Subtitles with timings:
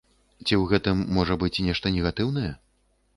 [0.43, 2.51] Ці ў гэтым можа быць нешта негатыўнае?